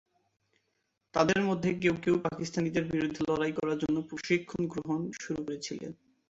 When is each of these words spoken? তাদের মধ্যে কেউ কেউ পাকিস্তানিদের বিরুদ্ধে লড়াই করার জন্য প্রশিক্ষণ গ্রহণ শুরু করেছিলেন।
তাদের 1.13 1.39
মধ্যে 1.43 1.69
কেউ 1.81 1.95
কেউ 2.03 2.15
পাকিস্তানিদের 2.27 2.83
বিরুদ্ধে 2.91 3.21
লড়াই 3.29 3.53
করার 3.57 3.77
জন্য 3.77 3.97
প্রশিক্ষণ 4.09 4.61
গ্রহণ 4.73 4.99
শুরু 5.19 5.39
করেছিলেন। 5.43 5.91